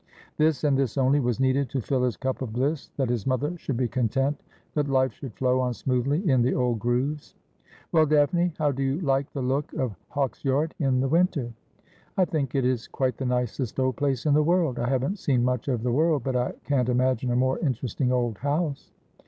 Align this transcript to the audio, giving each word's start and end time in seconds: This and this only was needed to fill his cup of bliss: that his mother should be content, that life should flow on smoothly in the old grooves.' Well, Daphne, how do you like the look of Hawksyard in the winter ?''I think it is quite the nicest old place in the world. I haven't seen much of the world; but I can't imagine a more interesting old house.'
This 0.39 0.63
and 0.63 0.75
this 0.75 0.97
only 0.97 1.19
was 1.19 1.39
needed 1.39 1.69
to 1.69 1.79
fill 1.79 2.01
his 2.05 2.17
cup 2.17 2.41
of 2.41 2.53
bliss: 2.53 2.89
that 2.97 3.07
his 3.11 3.27
mother 3.27 3.55
should 3.59 3.77
be 3.77 3.87
content, 3.87 4.41
that 4.73 4.87
life 4.89 5.13
should 5.13 5.35
flow 5.35 5.59
on 5.59 5.75
smoothly 5.75 6.27
in 6.27 6.41
the 6.41 6.55
old 6.55 6.79
grooves.' 6.79 7.35
Well, 7.91 8.07
Daphne, 8.07 8.51
how 8.57 8.71
do 8.71 8.81
you 8.81 8.99
like 9.01 9.31
the 9.31 9.43
look 9.43 9.71
of 9.73 9.95
Hawksyard 10.09 10.71
in 10.79 11.01
the 11.01 11.07
winter 11.07 11.53
?''I 12.17 12.25
think 12.25 12.55
it 12.55 12.65
is 12.65 12.87
quite 12.87 13.17
the 13.17 13.27
nicest 13.27 13.79
old 13.79 13.95
place 13.95 14.25
in 14.25 14.33
the 14.33 14.41
world. 14.41 14.79
I 14.79 14.89
haven't 14.89 15.19
seen 15.19 15.45
much 15.45 15.67
of 15.67 15.83
the 15.83 15.91
world; 15.91 16.23
but 16.23 16.35
I 16.35 16.53
can't 16.63 16.89
imagine 16.89 17.29
a 17.31 17.35
more 17.35 17.59
interesting 17.59 18.11
old 18.11 18.39
house.' 18.39 18.89